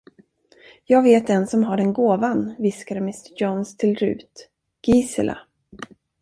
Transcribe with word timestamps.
Jag 0.85 1.01
vet 1.03 1.29
en, 1.29 1.47
som 1.47 1.63
har 1.63 1.77
den 1.77 1.93
gåvan, 1.93 2.55
viskade 2.59 2.99
mr 2.99 3.41
Jones 3.41 3.77
till 3.77 3.95
Rut: 3.95 4.49
Gisela. 4.85 5.37